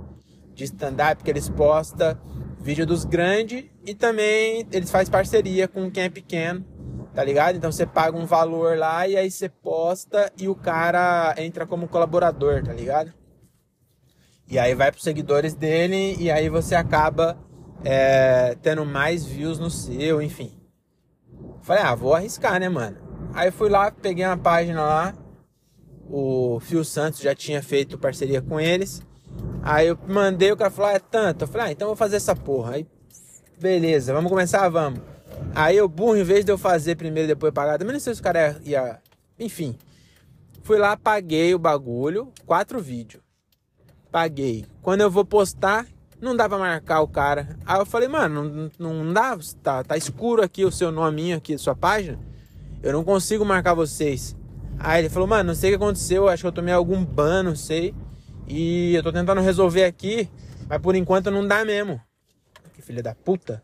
de 0.55 0.63
stand-up 0.63 1.23
que 1.23 1.29
eles 1.29 1.49
postam 1.49 2.17
vídeo 2.65 2.83
dos 2.83 3.05
grandes 3.05 3.65
e 3.85 3.93
também 3.93 4.65
eles 4.71 4.89
fazem 4.89 5.11
parceria 5.11 5.67
com 5.67 5.91
quem 5.91 6.05
é 6.05 6.09
pequeno, 6.09 6.65
tá 7.13 7.23
ligado? 7.23 7.55
Então 7.55 7.71
você 7.71 7.85
paga 7.85 8.17
um 8.17 8.25
valor 8.25 8.75
lá 8.75 9.07
e 9.07 9.15
aí 9.15 9.29
você 9.29 9.47
posta 9.47 10.31
e 10.35 10.47
o 10.49 10.55
cara 10.55 11.35
entra 11.37 11.67
como 11.67 11.87
colaborador, 11.87 12.63
tá 12.63 12.73
ligado? 12.73 13.13
E 14.49 14.57
aí 14.57 14.73
vai 14.73 14.91
pros 14.91 15.03
seguidores 15.03 15.53
dele 15.53 16.15
e 16.19 16.31
aí 16.31 16.49
você 16.49 16.73
acaba 16.73 17.37
é, 17.83 18.57
tendo 18.63 18.83
mais 18.83 19.23
views 19.23 19.59
no 19.59 19.69
seu, 19.69 20.19
enfim. 20.19 20.51
Falei, 21.61 21.83
ah, 21.83 21.93
vou 21.93 22.15
arriscar, 22.15 22.59
né, 22.59 22.67
mano? 22.67 22.97
Aí 23.35 23.51
fui 23.51 23.69
lá, 23.69 23.91
peguei 23.91 24.25
uma 24.25 24.37
página 24.37 24.81
lá. 24.81 25.13
O 26.09 26.59
Fio 26.61 26.83
Santos 26.83 27.19
já 27.19 27.35
tinha 27.35 27.61
feito 27.61 27.97
parceria 27.99 28.41
com 28.41 28.59
eles. 28.59 29.03
Aí 29.65 29.87
eu 29.87 29.97
mandei, 30.07 30.51
o 30.51 30.55
cara 30.55 30.69
falou, 30.69 30.91
ah, 30.91 30.93
é 30.93 30.99
tanto. 30.99 31.41
Eu 31.41 31.47
falei, 31.47 31.67
ah, 31.67 31.71
então 31.71 31.87
vou 31.87 31.95
fazer 31.95 32.17
essa 32.17 32.35
porra. 32.35 32.75
Aí, 32.75 32.87
beleza, 33.59 34.13
vamos 34.13 34.29
começar? 34.29 34.69
Vamos. 34.69 35.01
Aí 35.55 35.75
eu, 35.75 35.89
burro, 35.89 36.15
em 36.15 36.23
vez 36.23 36.45
de 36.45 36.51
eu 36.51 36.57
fazer 36.57 36.95
primeiro 36.95 37.25
e 37.25 37.33
depois 37.33 37.51
pagar, 37.51 37.79
também 37.79 37.93
não 37.93 37.99
sei 37.99 38.13
se 38.13 38.21
o 38.21 38.23
cara 38.23 38.61
ia... 38.63 38.99
Enfim. 39.39 39.75
Fui 40.61 40.77
lá, 40.77 40.95
paguei 40.95 41.55
o 41.55 41.59
bagulho, 41.59 42.31
quatro 42.45 42.79
vídeos. 42.79 43.23
Paguei. 44.11 44.65
Quando 44.83 45.01
eu 45.01 45.09
vou 45.09 45.25
postar, 45.25 45.87
não 46.21 46.35
dá 46.35 46.47
pra 46.47 46.59
marcar 46.59 47.01
o 47.01 47.07
cara. 47.07 47.57
Aí 47.65 47.79
eu 47.79 47.87
falei, 47.87 48.07
mano, 48.07 48.71
não, 48.77 49.03
não 49.03 49.13
dá, 49.13 49.35
tá, 49.63 49.83
tá 49.83 49.97
escuro 49.97 50.43
aqui 50.43 50.63
o 50.63 50.71
seu 50.71 50.91
nominho 50.91 51.37
aqui, 51.37 51.57
sua 51.57 51.75
página. 51.75 52.19
Eu 52.83 52.93
não 52.93 53.03
consigo 53.03 53.43
marcar 53.43 53.73
vocês. 53.73 54.35
Aí 54.77 55.01
ele 55.01 55.09
falou, 55.09 55.27
mano, 55.27 55.47
não 55.47 55.55
sei 55.55 55.71
o 55.71 55.73
que 55.73 55.83
aconteceu, 55.83 56.27
acho 56.27 56.43
que 56.43 56.47
eu 56.47 56.51
tomei 56.51 56.73
algum 56.73 57.03
ban, 57.03 57.41
não 57.41 57.55
sei. 57.55 57.95
E 58.47 58.93
eu 58.93 59.03
tô 59.03 59.11
tentando 59.11 59.41
resolver 59.41 59.83
aqui, 59.83 60.29
mas 60.67 60.79
por 60.81 60.95
enquanto 60.95 61.31
não 61.31 61.47
dá 61.47 61.65
mesmo. 61.65 61.99
Que 62.73 62.81
filha 62.81 63.01
da 63.01 63.15
puta. 63.15 63.63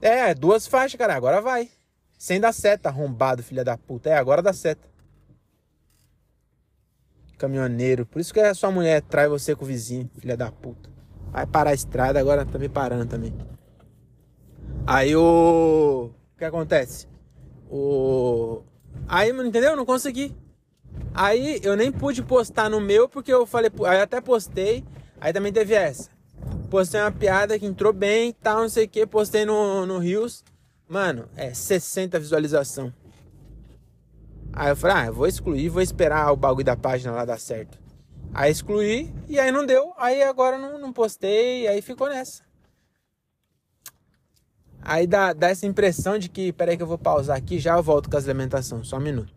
É, 0.00 0.34
duas 0.34 0.66
faixas, 0.66 0.98
cara. 0.98 1.14
Agora 1.14 1.40
vai. 1.40 1.70
Sem 2.18 2.40
dar 2.40 2.52
seta, 2.52 2.88
arrombado, 2.88 3.42
filha 3.42 3.64
da 3.64 3.76
puta. 3.76 4.10
É, 4.10 4.16
agora 4.16 4.40
dá 4.42 4.52
seta. 4.52 4.88
Caminhoneiro. 7.36 8.06
Por 8.06 8.20
isso 8.20 8.32
que 8.32 8.40
a 8.40 8.54
sua 8.54 8.70
mulher 8.70 9.02
trai 9.02 9.28
você 9.28 9.54
com 9.54 9.64
o 9.64 9.68
vizinho, 9.68 10.10
filha 10.18 10.36
da 10.36 10.50
puta. 10.50 10.88
Vai 11.30 11.46
parar 11.46 11.70
a 11.70 11.74
estrada, 11.74 12.20
agora 12.20 12.46
tá 12.46 12.58
me 12.58 12.68
parando 12.68 13.06
também. 13.06 13.34
Aí 14.86 15.16
o. 15.16 16.10
O 16.34 16.38
que 16.38 16.44
acontece? 16.44 17.08
O. 17.70 18.62
Aí, 19.08 19.30
entendeu? 19.30 19.74
Não 19.76 19.84
consegui. 19.84 20.34
Aí 21.14 21.60
eu 21.62 21.76
nem 21.76 21.92
pude 21.92 22.22
postar 22.22 22.68
no 22.68 22.80
meu 22.80 23.08
porque 23.08 23.32
eu 23.32 23.46
falei, 23.46 23.70
aí 23.86 24.00
até 24.00 24.20
postei, 24.20 24.84
aí 25.20 25.32
também 25.32 25.52
teve 25.52 25.74
essa. 25.74 26.10
Postei 26.70 27.00
uma 27.00 27.12
piada 27.12 27.58
que 27.58 27.66
entrou 27.66 27.92
bem, 27.92 28.32
tal, 28.32 28.62
não 28.62 28.68
sei 28.68 28.86
o 28.86 28.88
que, 28.88 29.06
postei 29.06 29.44
no, 29.44 29.86
no 29.86 29.98
Rios. 29.98 30.44
Mano, 30.88 31.28
é 31.36 31.54
60 31.54 32.18
visualização. 32.18 32.92
Aí 34.52 34.70
eu 34.70 34.76
falei, 34.76 34.96
ah, 34.96 35.06
eu 35.06 35.12
vou 35.12 35.26
excluir, 35.26 35.68
vou 35.68 35.82
esperar 35.82 36.32
o 36.32 36.36
bagulho 36.36 36.64
da 36.64 36.76
página 36.76 37.12
lá 37.12 37.24
dar 37.24 37.38
certo. 37.38 37.78
Aí 38.32 38.50
excluí 38.50 39.12
e 39.28 39.38
aí 39.38 39.50
não 39.50 39.64
deu. 39.64 39.92
Aí 39.96 40.22
agora 40.22 40.58
não, 40.58 40.78
não 40.78 40.92
postei, 40.92 41.66
aí 41.66 41.80
ficou 41.82 42.08
nessa. 42.08 42.42
Aí 44.80 45.06
dá, 45.06 45.32
dá 45.32 45.48
essa 45.48 45.66
impressão 45.66 46.18
de 46.18 46.28
que, 46.28 46.52
peraí 46.52 46.76
que 46.76 46.82
eu 46.82 46.86
vou 46.86 46.98
pausar 46.98 47.36
aqui, 47.36 47.58
já 47.58 47.76
eu 47.76 47.82
volto 47.82 48.10
com 48.10 48.16
as 48.16 48.28
alimentações, 48.28 48.86
só 48.86 48.98
um 48.98 49.00
minuto. 49.00 49.33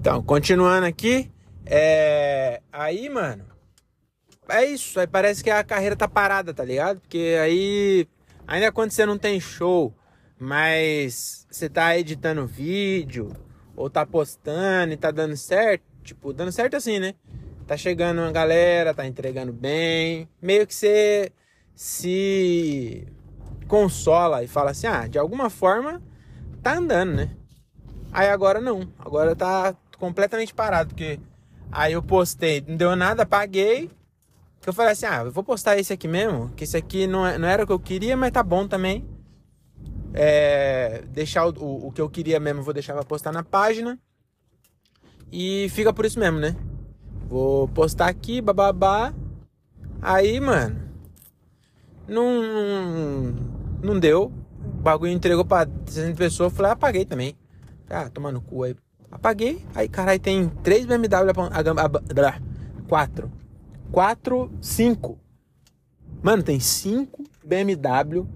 Então, 0.00 0.22
continuando 0.22 0.86
aqui, 0.86 1.28
é... 1.66 2.62
aí, 2.72 3.08
mano, 3.08 3.44
é 4.48 4.64
isso. 4.64 4.98
Aí 5.00 5.08
parece 5.08 5.42
que 5.42 5.50
a 5.50 5.64
carreira 5.64 5.96
tá 5.96 6.06
parada, 6.06 6.54
tá 6.54 6.64
ligado? 6.64 7.00
Porque 7.00 7.36
aí, 7.42 8.06
ainda 8.46 8.70
quando 8.70 8.92
você 8.92 9.04
não 9.04 9.18
tem 9.18 9.40
show, 9.40 9.92
mas 10.38 11.46
você 11.50 11.68
tá 11.68 11.98
editando 11.98 12.46
vídeo, 12.46 13.32
ou 13.74 13.90
tá 13.90 14.06
postando 14.06 14.92
e 14.92 14.96
tá 14.96 15.10
dando 15.10 15.36
certo, 15.36 15.82
tipo, 16.04 16.32
dando 16.32 16.52
certo 16.52 16.76
assim, 16.76 17.00
né? 17.00 17.14
Tá 17.66 17.76
chegando 17.76 18.20
uma 18.20 18.30
galera, 18.30 18.94
tá 18.94 19.04
entregando 19.04 19.52
bem, 19.52 20.28
meio 20.40 20.64
que 20.64 20.74
você 20.74 21.32
se 21.74 23.04
consola 23.66 24.44
e 24.44 24.46
fala 24.46 24.70
assim: 24.70 24.86
ah, 24.86 25.08
de 25.08 25.18
alguma 25.18 25.50
forma 25.50 26.00
tá 26.62 26.76
andando, 26.76 27.14
né? 27.14 27.30
Aí 28.12 28.28
agora 28.28 28.60
não. 28.60 28.88
Agora 28.98 29.36
tá 29.36 29.76
completamente 29.98 30.54
parado, 30.54 30.90
porque 30.90 31.20
aí 31.70 31.92
eu 31.92 32.02
postei, 32.02 32.64
não 32.66 32.76
deu 32.76 32.96
nada, 32.96 33.24
apaguei. 33.24 33.90
Que 34.60 34.68
eu 34.68 34.72
falei 34.72 34.92
assim, 34.92 35.06
ah, 35.06 35.22
eu 35.24 35.30
vou 35.30 35.44
postar 35.44 35.78
esse 35.78 35.92
aqui 35.92 36.08
mesmo, 36.08 36.50
que 36.56 36.64
esse 36.64 36.76
aqui 36.76 37.06
não, 37.06 37.26
é, 37.26 37.38
não 37.38 37.46
era 37.46 37.62
o 37.62 37.66
que 37.66 37.72
eu 37.72 37.78
queria, 37.78 38.16
mas 38.16 38.32
tá 38.32 38.42
bom 38.42 38.66
também. 38.66 39.06
É, 40.12 41.02
deixar 41.08 41.46
o, 41.46 41.50
o, 41.50 41.86
o 41.88 41.92
que 41.92 42.00
eu 42.00 42.10
queria 42.10 42.40
mesmo, 42.40 42.62
vou 42.62 42.74
deixar 42.74 42.94
pra 42.94 43.04
postar 43.04 43.32
na 43.32 43.44
página. 43.44 43.98
E 45.30 45.68
fica 45.70 45.92
por 45.92 46.04
isso 46.04 46.18
mesmo, 46.18 46.38
né? 46.38 46.56
Vou 47.28 47.68
postar 47.68 48.08
aqui, 48.08 48.40
bababá. 48.40 49.12
Aí, 50.00 50.40
mano, 50.40 50.88
não, 52.08 53.34
não, 53.82 54.00
deu. 54.00 54.32
O 54.64 54.82
bagulho 54.82 55.12
entregou 55.12 55.44
pra 55.44 55.68
60 55.86 56.16
pessoas. 56.16 56.50
Eu 56.50 56.56
falei, 56.56 56.72
apaguei 56.72 57.04
também. 57.04 57.36
Ah, 57.90 58.08
toma 58.08 58.32
no 58.32 58.40
cu 58.40 58.64
aí. 58.64 58.74
Apaguei. 59.10 59.64
Aí, 59.74 59.88
caralho, 59.88 60.20
tem 60.20 60.48
3 60.48 60.86
BMW. 60.86 61.32
A, 61.50 62.28
a, 62.28 62.40
4. 62.86 63.32
4, 63.90 64.50
5. 64.60 65.18
Mano, 66.22 66.42
tem 66.42 66.60
5 66.60 67.24
BMW 67.44 68.26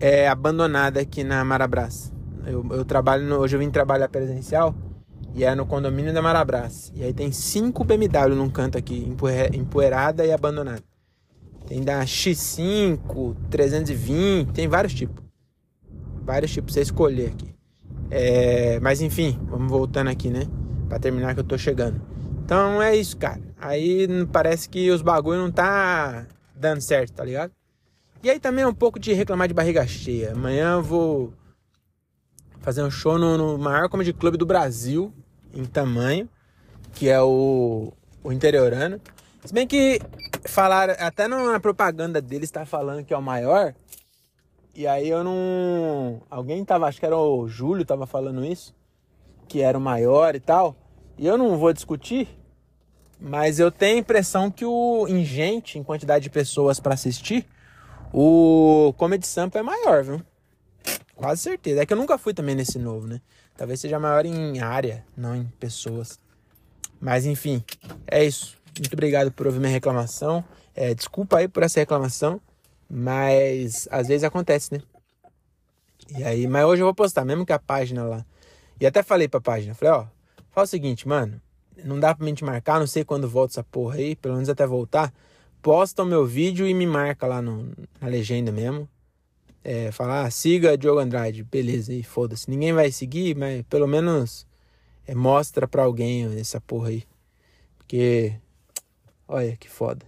é, 0.00 0.28
abandonada 0.28 1.00
aqui 1.00 1.24
na 1.24 1.44
Marabras. 1.44 2.12
Eu, 2.46 2.64
eu 2.70 2.84
trabalho 2.84 3.26
no, 3.26 3.36
hoje 3.36 3.56
eu 3.56 3.60
vim 3.60 3.70
trabalhar 3.70 4.08
presencial 4.08 4.74
e 5.34 5.44
é 5.44 5.54
no 5.54 5.66
condomínio 5.66 6.14
da 6.14 6.22
Marabras. 6.22 6.92
E 6.94 7.02
aí 7.02 7.12
tem 7.12 7.32
5 7.32 7.84
BMW 7.84 8.34
num 8.34 8.48
canto 8.48 8.78
aqui, 8.78 9.12
empoeirada 9.52 10.24
e 10.24 10.32
abandonada. 10.32 10.82
Tem 11.66 11.82
da 11.82 12.04
X5, 12.04 13.34
320, 13.50 14.52
tem 14.52 14.68
vários 14.68 14.94
tipos. 14.94 15.24
Vários 16.22 16.52
tipos 16.52 16.74
você 16.74 16.80
escolher 16.80 17.28
aqui. 17.28 17.55
É, 18.10 18.78
mas 18.80 19.00
enfim, 19.00 19.38
vamos 19.48 19.70
voltando 19.70 20.08
aqui, 20.08 20.30
né? 20.30 20.42
Pra 20.88 20.98
terminar 20.98 21.34
que 21.34 21.40
eu 21.40 21.44
tô 21.44 21.58
chegando. 21.58 22.00
Então 22.44 22.80
é 22.80 22.94
isso, 22.94 23.16
cara. 23.16 23.40
Aí 23.58 24.06
parece 24.32 24.68
que 24.68 24.90
os 24.90 25.02
bagulho 25.02 25.40
não 25.40 25.50
tá 25.50 26.26
dando 26.54 26.80
certo, 26.80 27.14
tá 27.14 27.24
ligado? 27.24 27.52
E 28.22 28.30
aí 28.30 28.40
também 28.40 28.64
é 28.64 28.68
um 28.68 28.74
pouco 28.74 28.98
de 28.98 29.12
reclamar 29.12 29.48
de 29.48 29.54
barriga 29.54 29.86
cheia. 29.86 30.32
Amanhã 30.32 30.74
eu 30.74 30.82
vou 30.82 31.32
fazer 32.60 32.82
um 32.82 32.90
show 32.90 33.18
no, 33.18 33.36
no 33.36 33.58
maior 33.58 33.88
comedy 33.88 34.12
club 34.12 34.36
do 34.36 34.46
Brasil, 34.46 35.12
em 35.54 35.64
tamanho, 35.64 36.28
que 36.92 37.08
é 37.08 37.20
o, 37.20 37.92
o 38.22 38.32
Interiorano. 38.32 39.00
Se 39.44 39.54
bem 39.54 39.66
que 39.66 40.00
falaram, 40.44 40.94
até 40.98 41.28
na 41.28 41.60
propaganda 41.60 42.20
deles 42.20 42.50
tá 42.50 42.66
falando 42.66 43.04
que 43.04 43.14
é 43.14 43.16
o 43.16 43.22
maior. 43.22 43.74
E 44.76 44.86
aí 44.86 45.08
eu 45.08 45.24
não. 45.24 46.20
Alguém 46.28 46.62
tava, 46.62 46.86
acho 46.86 47.00
que 47.00 47.06
era 47.06 47.16
o 47.16 47.48
Júlio, 47.48 47.86
tava 47.86 48.06
falando 48.06 48.44
isso, 48.44 48.74
que 49.48 49.62
era 49.62 49.78
o 49.78 49.80
maior 49.80 50.34
e 50.34 50.40
tal. 50.40 50.76
E 51.16 51.26
eu 51.26 51.38
não 51.38 51.56
vou 51.56 51.72
discutir, 51.72 52.28
mas 53.18 53.58
eu 53.58 53.72
tenho 53.72 53.96
a 53.96 54.00
impressão 54.00 54.50
que 54.50 54.66
o 54.66 55.08
ingente 55.08 55.78
em 55.78 55.82
quantidade 55.82 56.24
de 56.24 56.30
pessoas 56.30 56.78
para 56.78 56.92
assistir, 56.92 57.46
o 58.12 58.92
Comedy 58.98 59.26
Sampa 59.26 59.58
é 59.58 59.62
maior, 59.62 60.04
viu? 60.04 60.22
Quase 61.14 61.40
certeza. 61.40 61.80
É 61.80 61.86
que 61.86 61.94
eu 61.94 61.96
nunca 61.96 62.18
fui 62.18 62.34
também 62.34 62.54
nesse 62.54 62.78
novo, 62.78 63.06
né? 63.06 63.22
Talvez 63.56 63.80
seja 63.80 63.98
maior 63.98 64.26
em 64.26 64.60
área, 64.60 65.06
não 65.16 65.34
em 65.34 65.46
pessoas. 65.58 66.20
Mas 67.00 67.24
enfim, 67.24 67.64
é 68.06 68.22
isso. 68.22 68.58
Muito 68.78 68.92
obrigado 68.92 69.32
por 69.32 69.46
ouvir 69.46 69.58
minha 69.58 69.72
reclamação. 69.72 70.44
É, 70.74 70.92
desculpa 70.92 71.38
aí 71.38 71.48
por 71.48 71.62
essa 71.62 71.80
reclamação, 71.80 72.38
mas 72.88 73.88
às 73.90 74.08
vezes 74.08 74.24
acontece, 74.24 74.72
né? 74.74 74.82
E 76.16 76.22
aí, 76.22 76.46
mas 76.46 76.64
hoje 76.64 76.82
eu 76.82 76.86
vou 76.86 76.94
postar, 76.94 77.24
mesmo 77.24 77.44
que 77.44 77.52
a 77.52 77.58
página 77.58 78.04
lá. 78.04 78.24
E 78.80 78.86
até 78.86 79.02
falei 79.02 79.28
pra 79.28 79.40
página, 79.40 79.74
falei, 79.74 79.94
ó, 79.94 80.06
fala 80.50 80.64
o 80.64 80.68
seguinte, 80.68 81.08
mano, 81.08 81.40
não 81.84 81.98
dá 81.98 82.14
pra 82.14 82.24
mim 82.24 82.34
te 82.34 82.44
marcar, 82.44 82.78
não 82.78 82.86
sei 82.86 83.04
quando 83.04 83.28
volta 83.28 83.54
essa 83.54 83.64
porra 83.64 83.96
aí, 83.96 84.14
pelo 84.16 84.34
menos 84.34 84.48
até 84.48 84.66
voltar. 84.66 85.12
Posta 85.62 86.02
o 86.02 86.06
meu 86.06 86.24
vídeo 86.24 86.66
e 86.66 86.74
me 86.74 86.86
marca 86.86 87.26
lá 87.26 87.42
no, 87.42 87.72
na 88.00 88.08
legenda 88.08 88.52
mesmo. 88.52 88.88
É, 89.64 89.90
falar, 89.90 90.26
ah, 90.26 90.30
siga 90.30 90.78
Diogo 90.78 91.00
Andrade, 91.00 91.42
beleza, 91.42 91.92
e 91.92 92.02
foda-se. 92.02 92.48
Ninguém 92.48 92.72
vai 92.72 92.92
seguir, 92.92 93.36
mas 93.36 93.62
pelo 93.62 93.88
menos 93.88 94.46
é, 95.06 95.14
mostra 95.14 95.66
pra 95.66 95.82
alguém 95.82 96.38
essa 96.38 96.60
porra 96.60 96.90
aí. 96.90 97.02
Porque 97.78 98.38
Olha 99.28 99.56
que 99.56 99.68
foda. 99.68 100.06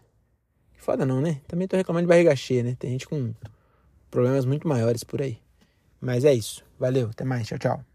Foda 0.88 1.04
não, 1.04 1.20
né? 1.20 1.42
Também 1.46 1.68
tô 1.68 1.76
reclamando 1.76 2.06
de 2.06 2.08
barriga 2.08 2.34
cheia, 2.34 2.62
né? 2.62 2.74
Tem 2.78 2.92
gente 2.92 3.06
com 3.06 3.34
problemas 4.10 4.46
muito 4.46 4.66
maiores 4.66 5.04
por 5.04 5.20
aí. 5.20 5.38
Mas 6.00 6.24
é 6.24 6.32
isso. 6.32 6.64
Valeu, 6.80 7.10
até 7.10 7.24
mais. 7.24 7.46
Tchau, 7.46 7.58
tchau. 7.58 7.87